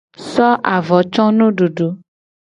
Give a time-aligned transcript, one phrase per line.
[0.31, 1.87] So avo co nududu.